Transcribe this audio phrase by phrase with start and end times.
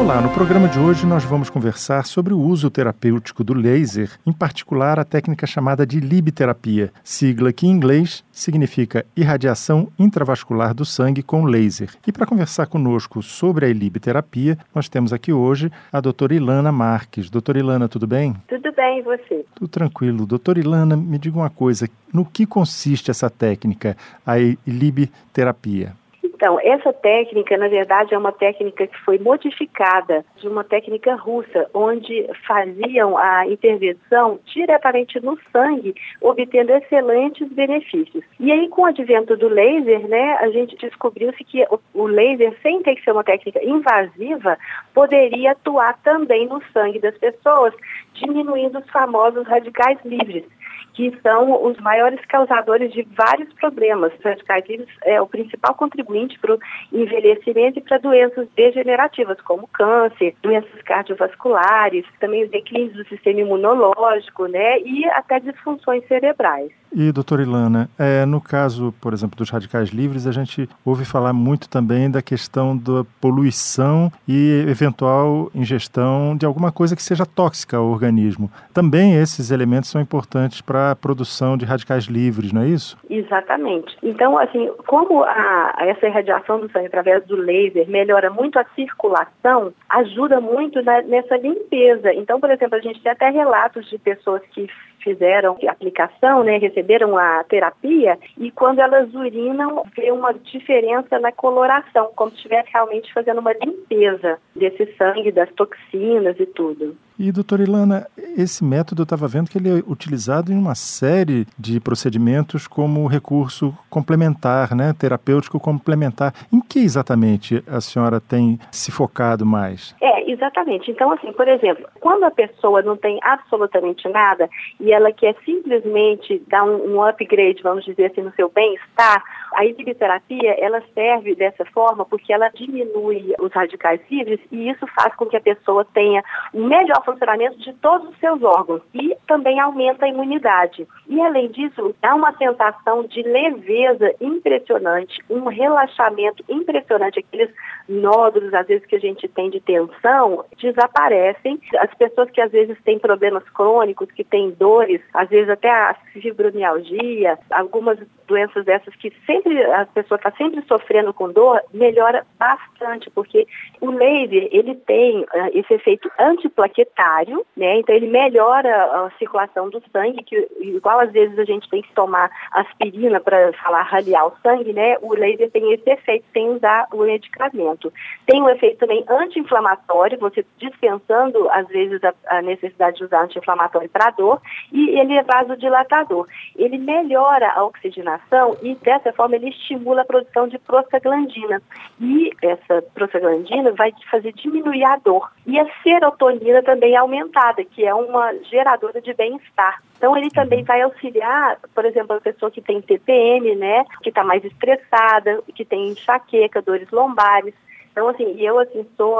[0.00, 4.32] Olá, no programa de hoje nós vamos conversar sobre o uso terapêutico do laser, em
[4.32, 11.22] particular a técnica chamada de libterapia, sigla que em inglês significa irradiação intravascular do sangue
[11.22, 11.90] com laser.
[12.06, 17.30] E para conversar conosco sobre a libterapia, nós temos aqui hoje a doutora Ilana Marques.
[17.30, 18.34] Doutora Ilana, tudo bem?
[18.48, 19.46] Tudo bem, e você?
[19.54, 20.26] Tudo tranquilo.
[20.26, 24.34] Doutora Ilana, me diga uma coisa, no que consiste essa técnica, a
[24.66, 25.94] libterapia?
[26.36, 31.66] Então, essa técnica, na verdade, é uma técnica que foi modificada de uma técnica russa,
[31.72, 38.22] onde faziam a intervenção diretamente no sangue, obtendo excelentes benefícios.
[38.38, 41.64] E aí, com o advento do laser, né, a gente descobriu-se que
[41.94, 44.58] o laser, sem ter que ser uma técnica invasiva,
[44.92, 47.72] poderia atuar também no sangue das pessoas,
[48.12, 50.44] diminuindo os famosos radicais livres
[50.94, 54.12] que são os maiores causadores de vários problemas.
[54.14, 56.58] Os radicais livres é o principal contribuinte para o
[56.92, 64.46] envelhecimento e para doenças degenerativas, como câncer, doenças cardiovasculares, também os declínios do sistema imunológico,
[64.46, 66.72] né, e até disfunções cerebrais.
[66.98, 71.34] E, doutora Ilana, é, no caso, por exemplo, dos radicais livres, a gente ouve falar
[71.34, 77.76] muito também da questão da poluição e eventual ingestão de alguma coisa que seja tóxica
[77.76, 78.50] ao organismo.
[78.72, 82.98] Também esses elementos são importantes para a produção de radicais livres, não é isso?
[83.08, 83.96] Exatamente.
[84.02, 89.72] Então, assim, como a, essa irradiação do sangue através do laser melhora muito a circulação,
[89.88, 92.12] ajuda muito na, nessa limpeza.
[92.12, 94.68] Então, por exemplo, a gente tem até relatos de pessoas que
[95.06, 102.10] fizeram aplicação, né, receberam a terapia e quando elas urinam vê uma diferença na coloração,
[102.16, 106.96] como se estivesse realmente fazendo uma limpeza desse sangue, das toxinas e tudo.
[107.18, 111.46] E, doutora Ilana, esse método eu estava vendo que ele é utilizado em uma série
[111.58, 114.92] de procedimentos como recurso complementar, né?
[114.92, 116.34] terapêutico complementar.
[116.52, 119.96] Em que exatamente a senhora tem se focado mais?
[120.02, 120.90] É, exatamente.
[120.90, 124.46] Então, assim, por exemplo, quando a pessoa não tem absolutamente nada
[124.78, 129.24] e ela quer simplesmente dar um, um upgrade, vamos dizer assim, no seu bem-estar,
[129.56, 135.14] a inibiterapia, ela serve dessa forma porque ela diminui os radicais livres e isso faz
[135.16, 136.22] com que a pessoa tenha
[136.52, 140.86] um melhor funcionamento de todos os seus órgãos e também aumenta a imunidade.
[141.08, 147.20] E além disso, dá uma sensação de leveza impressionante, um relaxamento impressionante.
[147.20, 147.50] Aqueles
[147.88, 151.58] nódulos, às vezes, que a gente tem de tensão, desaparecem.
[151.78, 155.94] As pessoas que às vezes têm problemas crônicos, que têm dores, às vezes até a
[156.12, 163.10] fibromialgia, algumas doenças dessas que sempre a pessoa está sempre sofrendo com dor, melhora bastante,
[163.10, 163.46] porque
[163.80, 167.78] o laser ele tem uh, esse efeito antiplaquetário, né?
[167.78, 171.92] Então ele melhora a circulação do sangue, que igual às vezes a gente tem que
[171.92, 174.96] tomar aspirina para falar raliar o sangue, né?
[175.00, 177.92] O laser tem esse efeito sem usar o medicamento.
[178.26, 183.88] Tem um efeito também anti-inflamatório, você dispensando às vezes a, a necessidade de usar anti-inflamatório
[183.88, 184.40] para dor,
[184.72, 186.26] e ele é vasodilatador.
[186.56, 191.60] Ele melhora a oxigenação e dessa forma ele estimula a produção de prostaglandina.
[192.00, 195.30] E essa prostaglandina vai fazer diminuir a dor.
[195.46, 199.82] E a serotonina também é aumentada, que é uma geradora de bem-estar.
[199.96, 204.22] Então ele também vai auxiliar, por exemplo, a pessoa que tem TPM, né, que está
[204.22, 207.54] mais estressada, que tem enxaqueca, dores lombares.
[207.96, 209.16] Então, assim, eu assim, sou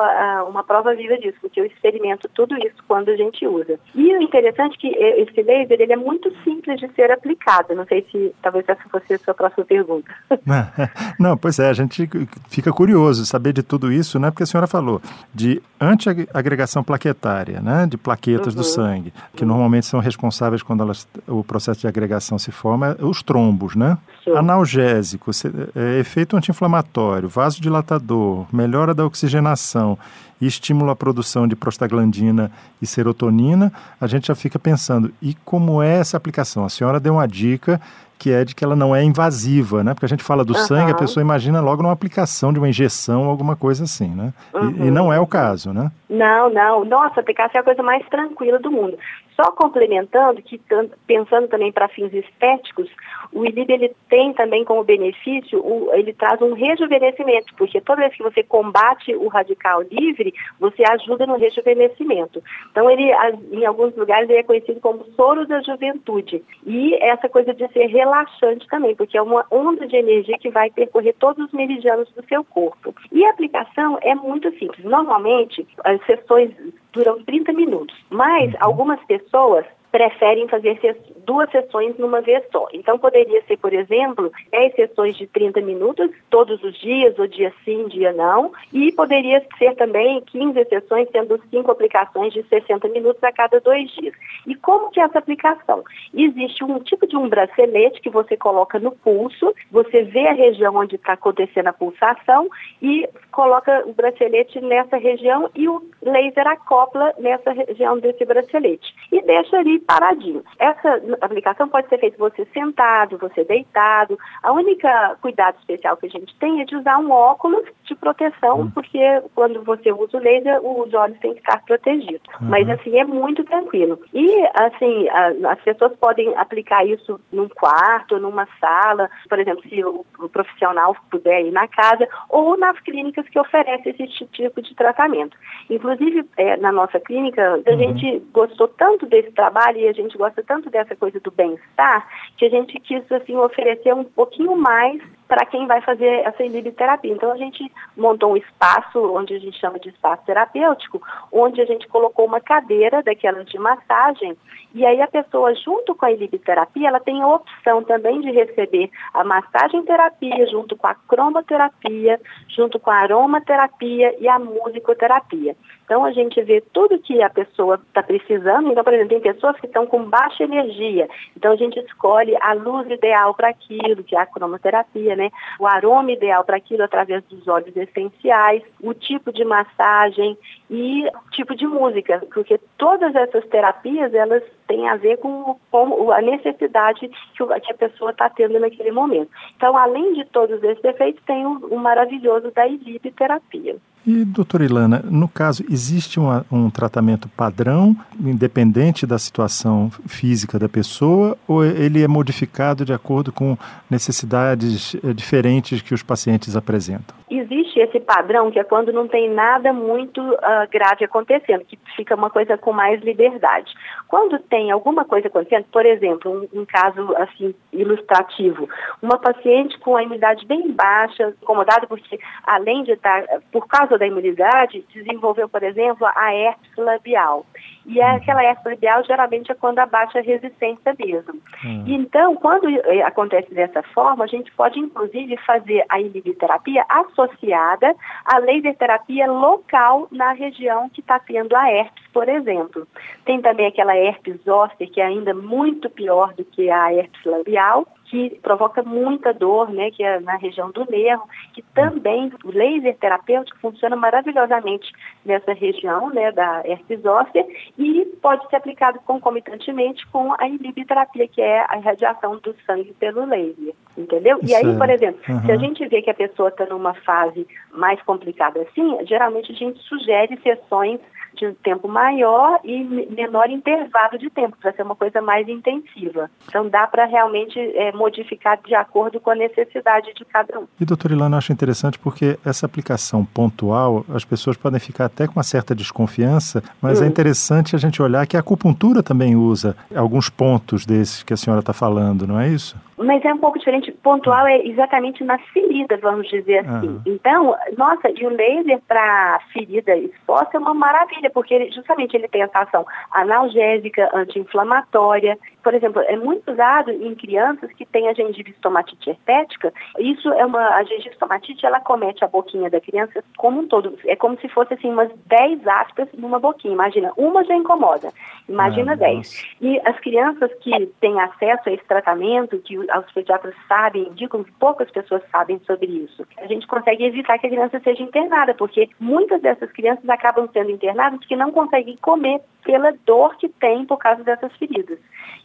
[0.50, 3.80] uma prova viva disso, porque eu experimento tudo isso quando a gente usa.
[3.94, 4.88] E o interessante é que
[5.22, 7.74] esse laser, ele é muito simples de ser aplicado.
[7.74, 10.10] Não sei se talvez essa fosse a sua próxima pergunta.
[11.18, 12.06] Não, pois é, a gente
[12.50, 14.30] fica curioso saber de tudo isso, né?
[14.30, 15.00] Porque a senhora falou
[15.34, 17.86] de antiagregação plaquetária, né?
[17.86, 18.60] De plaquetas uhum.
[18.60, 19.48] do sangue, que uhum.
[19.48, 23.96] normalmente são responsáveis quando elas, o processo de agregação se forma, os trombos, né?
[24.22, 24.36] Sim.
[24.36, 25.30] Analgésico,
[25.74, 29.96] é, efeito anti-inflamatório, vasodilatador, melhora da oxigenação
[30.40, 32.50] e estimula a produção de prostaglandina
[32.82, 36.64] e serotonina, a gente já fica pensando, e como é essa aplicação?
[36.64, 37.80] A senhora deu uma dica
[38.18, 39.94] que é de que ela não é invasiva, né?
[39.94, 40.60] Porque a gente fala do uhum.
[40.60, 44.32] sangue, a pessoa imagina logo numa aplicação de uma injeção, alguma coisa assim, né?
[44.54, 44.70] Uhum.
[44.70, 45.90] E, e, não é o caso, né?
[46.08, 46.84] Não, não.
[46.84, 48.98] Nossa, a aplicação é a coisa mais tranquila do mundo.
[49.36, 50.58] Só complementando, que
[51.06, 52.88] pensando também para fins estéticos,
[53.32, 58.14] o ILIB ele tem também como benefício, o, ele traz um rejuvenescimento, porque toda vez
[58.14, 62.42] que você combate o radical livre, você ajuda no rejuvenescimento.
[62.70, 63.12] Então, ele,
[63.52, 66.42] em alguns lugares, ele é conhecido como soro da juventude.
[66.64, 70.70] E essa coisa de ser relaxante também, porque é uma onda de energia que vai
[70.70, 72.94] percorrer todos os meridianos do seu corpo.
[73.10, 74.84] E a aplicação é muito simples.
[74.84, 76.50] Normalmente, as sessões
[76.92, 78.58] duram 30 minutos, mas uhum.
[78.60, 79.66] algumas pessoas
[79.96, 80.78] preferem fazer
[81.24, 82.68] duas sessões numa vez só.
[82.74, 87.50] Então, poderia ser, por exemplo, 10 sessões de 30 minutos, todos os dias, ou dia
[87.64, 93.24] sim, dia não, e poderia ser também 15 sessões, sendo 5 aplicações de 60 minutos
[93.24, 94.12] a cada dois dias.
[94.46, 95.82] E como que é essa aplicação?
[96.12, 100.76] Existe um tipo de um bracelete que você coloca no pulso, você vê a região
[100.76, 102.50] onde está acontecendo a pulsação
[102.82, 108.94] e coloca o bracelete nessa região e o laser acopla nessa região desse bracelete.
[109.10, 110.44] E deixa ali paradinho.
[110.58, 114.18] Essa aplicação pode ser feita você sentado, você deitado.
[114.42, 118.60] A única cuidado especial que a gente tem é de usar um óculos de proteção,
[118.60, 118.70] uhum.
[118.70, 118.98] porque
[119.34, 122.22] quando você usa o laser, os olhos têm que estar protegidos.
[122.40, 122.48] Uhum.
[122.48, 124.00] Mas assim, é muito tranquilo.
[124.12, 129.84] E assim, a, as pessoas podem aplicar isso num quarto, numa sala, por exemplo, se
[129.84, 134.74] o, o profissional puder ir na casa, ou nas clínicas que oferecem esse tipo de
[134.74, 135.36] tratamento.
[135.70, 137.78] Inclusive, é, na nossa clínica, a uhum.
[137.78, 142.46] gente gostou tanto desse trabalho e a gente gosta tanto dessa coisa do bem-estar que
[142.46, 147.12] a gente quis assim oferecer um pouquinho mais para quem vai fazer essa inibiterapia.
[147.12, 151.00] Então a gente montou um espaço, onde a gente chama de espaço terapêutico,
[151.32, 154.36] onde a gente colocou uma cadeira daquelas de massagem,
[154.76, 158.90] e aí a pessoa, junto com a inibiterapia, ela tem a opção também de receber
[159.14, 165.56] a massagem terapia, junto com a cromoterapia, junto com a aromaterapia e a musicoterapia.
[165.86, 168.70] Então a gente vê tudo que a pessoa está precisando.
[168.70, 171.08] Então, por exemplo, tem pessoas que estão com baixa energia.
[171.34, 175.30] Então a gente escolhe a luz ideal para aquilo, que é a cromoterapia, né?
[175.58, 180.36] O aroma ideal para aquilo através dos óleos essenciais, o tipo de massagem
[180.70, 186.12] e o tipo de música, porque todas essas terapias elas têm a ver com, com
[186.12, 189.30] a necessidade que, a pessoa está tendo naquele momento.
[189.56, 193.76] Então, além de todos esses efeitos, tem o, o maravilhoso da ILIP terapia.
[194.06, 200.68] E, doutora Ilana, no caso, existe uma, um tratamento padrão, independente da situação física da
[200.68, 203.58] pessoa, ou ele é modificado de acordo com
[203.90, 207.16] necessidades eh, diferentes que os pacientes apresentam?
[207.28, 212.14] Existe esse padrão que é quando não tem nada muito uh, grave acontecendo, que fica
[212.14, 213.74] uma coisa com mais liberdade.
[214.06, 218.68] Quando tem alguma coisa acontecendo, por exemplo, um, um caso assim ilustrativo,
[219.02, 224.06] uma paciente com a imunidade bem baixa, incomodada porque além de estar, por causa da
[224.06, 227.46] imunidade, desenvolveu, por exemplo, a herpes labial.
[227.84, 231.40] E é aquela herpes labial geralmente é quando abaixa a resistência mesmo.
[231.64, 231.84] Hum.
[231.86, 237.94] Então, quando eh, acontece dessa forma, a gente pode inclusive fazer a inibiterapia associada
[238.24, 242.86] à laser terapia local na região que está tendo a herpes, por exemplo.
[243.24, 247.86] Tem também aquela herpes zoster, que é ainda muito pior do que a herpes labial,
[248.08, 252.96] que provoca muita dor, né, que é na região do nervo, que também o laser
[252.96, 254.90] terapêutico funciona maravilhosamente
[255.24, 257.46] nessa região, né, da herpes óssea
[257.78, 263.24] e pode ser aplicado concomitantemente com a inibiterapia, que é a irradiação do sangue pelo
[263.24, 264.38] laser, entendeu?
[264.42, 265.42] Isso e aí, por exemplo, uhum.
[265.42, 269.54] se a gente vê que a pessoa está numa fase mais complicada assim, geralmente a
[269.54, 271.00] gente sugere sessões
[271.36, 276.30] de um tempo maior e menor intervalo de tempo, para ser uma coisa mais intensiva.
[276.48, 280.66] Então dá para realmente é, modificar de acordo com a necessidade de cada um.
[280.80, 285.26] E doutora Ilana, eu acho interessante porque essa aplicação pontual, as pessoas podem ficar até
[285.26, 287.06] com uma certa desconfiança, mas é hum.
[287.06, 291.36] é interessante a gente olhar que a acupuntura também usa alguns pontos desses que a
[291.36, 292.76] senhora está falando, não é isso?
[292.96, 293.92] Mas é um pouco diferente.
[293.92, 296.88] Pontual é exatamente na ferida, vamos dizer assim.
[296.88, 297.02] Uhum.
[297.04, 302.28] Então, nossa, e o laser para ferida exposta é uma maravilha, porque ele, justamente ele
[302.28, 305.38] tem essa ação analgésica, anti-inflamatória.
[305.62, 309.72] Por exemplo, é muito usado em crianças que têm a gengivite estomatite herpética.
[309.98, 313.98] Isso é uma, a gengivite estomatite, ela comete a boquinha da criança como um todo.
[314.06, 316.72] É como se fosse assim umas 10 aspas numa boquinha.
[316.72, 318.10] Imagina, uma já incomoda.
[318.48, 319.44] Imagina ah, 10.
[319.60, 324.52] E as crianças que têm acesso a esse tratamento, que os pediatras sabem, indicam que
[324.52, 326.26] poucas pessoas sabem sobre isso.
[326.38, 330.70] A gente consegue evitar que a criança seja internada, porque muitas dessas crianças acabam sendo
[330.70, 334.98] internadas que não conseguem comer pela dor que tem por causa dessas feridas.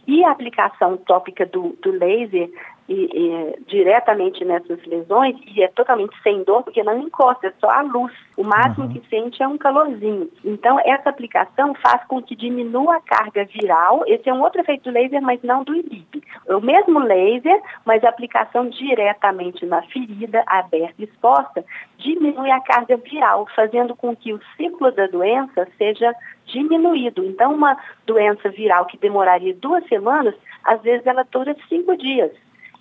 [0.08, 2.50] E a aplicação tópica do, do laser
[2.88, 7.70] e, e, diretamente nessas lesões e é totalmente sem dor, porque não encosta, é só
[7.70, 8.14] a luz.
[8.36, 8.94] O máximo uhum.
[8.94, 10.30] que sente é um calorzinho.
[10.44, 14.04] Então, essa aplicação faz com que diminua a carga viral.
[14.08, 16.24] Esse é um outro efeito do laser, mas não do ILIP.
[16.48, 21.64] É o mesmo laser, mas a aplicação diretamente na ferida aberta e exposta
[21.98, 26.14] diminui a carga viral, fazendo com que o ciclo da doença seja
[26.46, 27.24] diminuído.
[27.24, 32.32] Então, uma doença viral que demoraria duas semanas, às vezes ela dura cinco dias.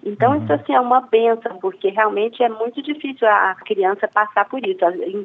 [0.05, 0.43] Então, uhum.
[0.43, 4.81] isso assim é uma benção, porque realmente é muito difícil a criança passar por isso.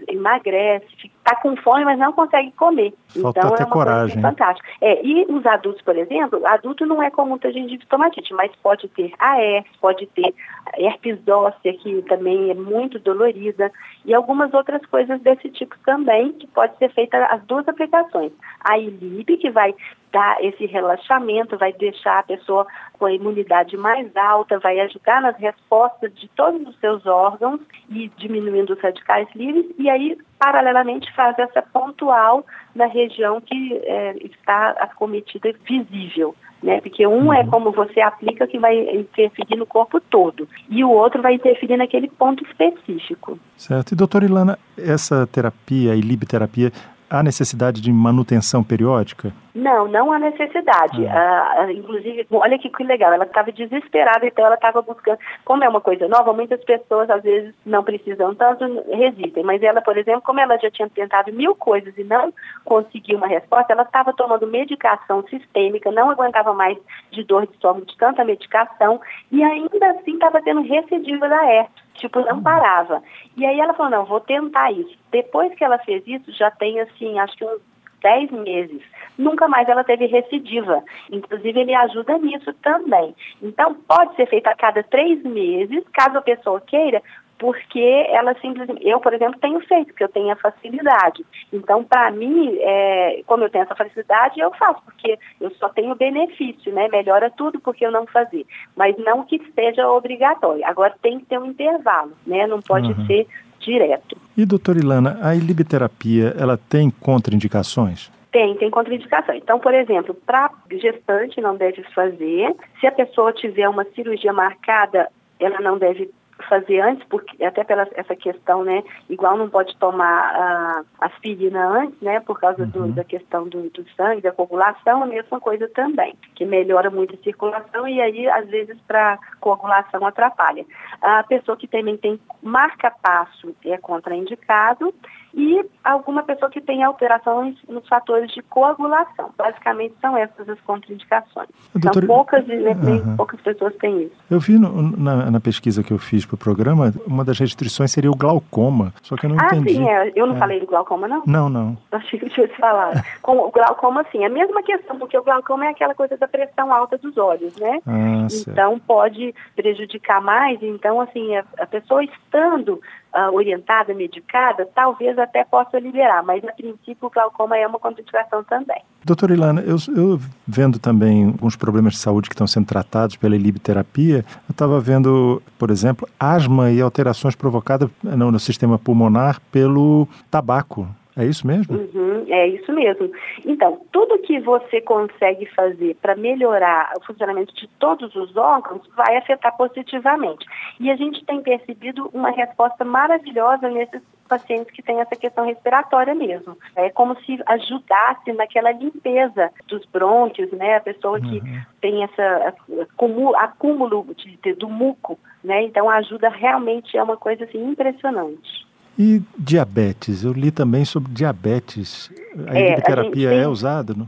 [0.07, 2.93] Emagrece, está com fome, mas não consegue comer.
[3.21, 4.21] Falta então, ter é uma coragem.
[4.21, 4.67] fantástica.
[4.81, 8.87] É, e os adultos, por exemplo, adulto não é comum muita gengivite tomatite, mas pode
[8.89, 10.33] ter AR, pode ter
[10.77, 13.71] herpes óssea, que também é muito dolorida,
[14.05, 18.31] e algumas outras coisas desse tipo também, que pode ser feita as duas aplicações.
[18.61, 19.73] A ILIB, que vai
[20.15, 25.35] dar esse relaxamento, vai deixar a pessoa com a imunidade mais alta, vai ajudar nas
[25.37, 31.37] respostas de todos os seus órgãos e diminuindo os radicais livres, e aí, paralelamente, faz
[31.37, 36.33] essa pontual na região que é, está acometida visível.
[36.63, 36.79] Né?
[36.79, 37.49] Porque um é uhum.
[37.49, 42.07] como você aplica que vai interferir no corpo todo e o outro vai interferir naquele
[42.07, 43.37] ponto específico.
[43.57, 43.91] Certo.
[43.91, 46.71] E doutora Ilana, essa terapia, a ilibterapia,
[47.09, 49.31] há necessidade de manutenção periódica?
[49.53, 51.07] Não, não há necessidade.
[51.07, 51.55] Ah.
[51.59, 55.17] Ah, inclusive, olha que, que legal, ela estava desesperada, então ela estava buscando.
[55.45, 59.43] Como é uma coisa nova, muitas pessoas às vezes não precisam tanto, resistem.
[59.43, 62.33] Mas ela, por exemplo, como ela já tinha tentado mil coisas e não
[62.65, 66.77] conseguiu uma resposta, ela estava tomando medicação sistêmica, não aguentava mais
[67.11, 68.99] de dor de estômago de tanta medicação
[69.31, 71.84] e ainda assim estava tendo recidiva da herpes.
[71.95, 73.01] Tipo, não parava.
[73.37, 74.97] E aí ela falou, não, vou tentar isso.
[75.11, 77.61] Depois que ela fez isso, já tem assim, acho que uns
[78.01, 78.81] 10 meses.
[79.17, 80.83] Nunca mais ela teve recidiva.
[81.11, 83.15] Inclusive, ele ajuda nisso também.
[83.41, 87.01] Então, pode ser feito a cada três meses, caso a pessoa queira,
[87.37, 91.25] porque ela simplesmente, eu, por exemplo, tenho feito, porque eu tenho a facilidade.
[91.51, 95.95] Então, para mim, é, como eu tenho essa facilidade, eu faço, porque eu só tenho
[95.95, 96.87] benefício, né?
[96.87, 98.45] Melhora tudo porque eu não fazer.
[98.75, 100.65] Mas não que seja obrigatório.
[100.65, 102.47] Agora tem que ter um intervalo, né?
[102.47, 103.05] Não pode uhum.
[103.05, 103.27] ser
[103.59, 104.17] direto.
[104.37, 108.11] E, doutora Ilana, a ilibterapia, ela tem contraindicações?
[108.31, 109.35] Tem, tem contraindicação.
[109.35, 112.53] Então, por exemplo, para gestante não deve fazer.
[112.79, 116.11] Se a pessoa tiver uma cirurgia marcada, ela não deve
[116.49, 121.99] fazer antes, porque até pela essa questão, né, igual não pode tomar a aspirina antes,
[122.01, 122.69] né, por causa uhum.
[122.69, 127.15] do, da questão do, do, sangue, da coagulação, a mesma coisa também, que melhora muito
[127.15, 130.65] a circulação e aí, às vezes, para coagulação atrapalha.
[131.01, 134.93] A pessoa que também tem marca-passo é contraindicado
[135.35, 139.29] e alguma pessoa que tem alterações nos fatores de coagulação.
[139.37, 141.49] Basicamente são essas as contraindicações.
[141.75, 141.99] Doutor...
[141.99, 143.17] São poucas, né, uhum.
[143.17, 144.15] poucas pessoas têm isso.
[144.31, 147.91] Eu vi no, na, na, pesquisa que eu fiz para o programa, uma das restrições
[147.91, 149.73] seria o glaucoma, só que eu não ah, entendi.
[149.73, 150.11] Ah, sim, é.
[150.15, 150.39] eu não é.
[150.39, 151.21] falei do glaucoma, não?
[151.25, 151.77] Não, não.
[151.91, 153.03] Achei que eu tinha falado.
[153.21, 156.29] Com o glaucoma, sim, é a mesma questão, porque o glaucoma é aquela coisa da
[156.29, 157.81] pressão alta dos olhos, né?
[157.85, 158.81] Ah, então, certo.
[158.87, 160.63] pode prejudicar mais.
[160.63, 162.79] Então, assim, a, a pessoa estando
[163.15, 168.43] uh, orientada, medicada, talvez até possa liberar, mas a princípio o glaucoma é uma contraindicação
[168.43, 168.81] também.
[169.03, 173.35] Doutora Ilana, eu, eu, vendo também alguns problemas de saúde que estão sendo tratados pela
[173.35, 180.07] elibterapia, eu estava vendo, por exemplo, asma e alterações provocadas no, no sistema pulmonar pelo
[180.29, 180.87] tabaco.
[181.17, 181.77] É isso mesmo?
[181.77, 183.09] Uhum, é isso mesmo.
[183.45, 189.15] Então, tudo que você consegue fazer para melhorar o funcionamento de todos os órgãos vai
[189.17, 190.45] afetar positivamente.
[190.79, 196.13] E a gente tem percebido uma resposta maravilhosa nesses pacientes que têm essa questão respiratória
[196.13, 196.57] mesmo.
[196.75, 200.77] É como se ajudasse naquela limpeza dos brônquios, né?
[200.77, 201.61] A pessoa que uhum.
[201.79, 205.63] tem essa acúmulo, acúmulo de, de, do muco, né?
[205.63, 208.54] Então ajuda realmente, é uma coisa assim impressionante.
[208.97, 210.23] E diabetes?
[210.23, 212.11] Eu li também sobre diabetes.
[212.47, 213.93] A é, terapia é usada?
[213.93, 214.07] Não?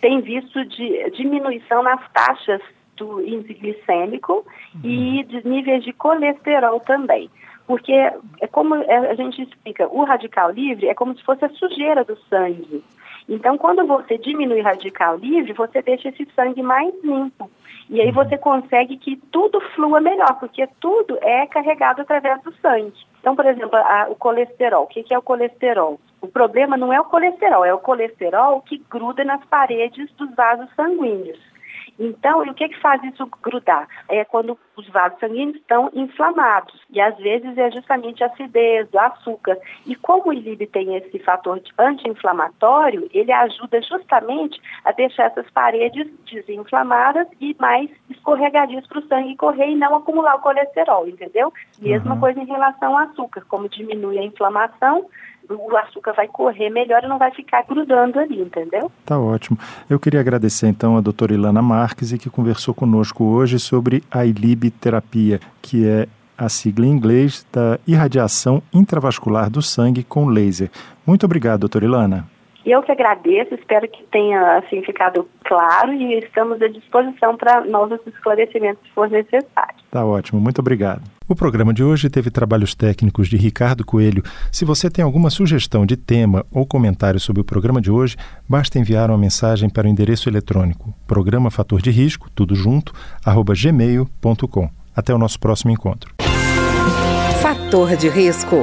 [0.00, 2.60] Tem visto de diminuição nas taxas
[2.96, 4.80] do índice glicêmico uhum.
[4.90, 7.30] e de níveis de colesterol também.
[7.66, 12.04] Porque é como a gente explica, o radical livre é como se fosse a sujeira
[12.04, 12.82] do sangue.
[13.28, 17.50] Então, quando você diminui radical livre, você deixa esse sangue mais limpo.
[17.88, 22.94] E aí você consegue que tudo flua melhor, porque tudo é carregado através do sangue.
[23.20, 24.84] Então, por exemplo, a, o colesterol.
[24.84, 26.00] O que, que é o colesterol?
[26.20, 30.68] O problema não é o colesterol, é o colesterol que gruda nas paredes dos vasos
[30.74, 31.38] sanguíneos.
[31.98, 33.88] Então, o que, que faz isso grudar?
[34.08, 36.80] É quando os vasos sanguíneos estão inflamados.
[36.90, 39.58] E às vezes é justamente a acidez, o açúcar.
[39.86, 46.08] E como o ILIB tem esse fator anti-inflamatório, ele ajuda justamente a deixar essas paredes
[46.30, 51.52] desinflamadas e mais escorregadias para o sangue correr e não acumular o colesterol, entendeu?
[51.78, 52.20] Mesma uhum.
[52.20, 55.06] coisa em relação ao açúcar, como diminui a inflamação,
[55.54, 58.90] o açúcar vai correr melhor e não vai ficar grudando ali, entendeu?
[59.04, 59.58] Tá ótimo.
[59.88, 64.70] Eu queria agradecer então a doutora Ilana Marques, que conversou conosco hoje sobre a ILIB
[64.70, 66.06] terapia, que é
[66.36, 70.70] a sigla em inglês da irradiação intravascular do sangue com laser.
[71.06, 72.31] Muito obrigado, doutora Ilana.
[72.64, 77.98] Eu que agradeço, espero que tenha assim, ficado claro e estamos à disposição para novos
[78.06, 79.74] esclarecimentos se for necessário.
[79.90, 81.02] Tá ótimo, muito obrigado.
[81.28, 84.22] O programa de hoje teve trabalhos técnicos de Ricardo Coelho.
[84.50, 88.16] Se você tem alguma sugestão de tema ou comentário sobre o programa de hoje,
[88.48, 92.92] basta enviar uma mensagem para o endereço eletrônico programa fator de risco, tudo junto,
[93.24, 94.70] arroba gmail.com.
[94.94, 96.14] Até o nosso próximo encontro.
[97.42, 98.62] Fator de risco,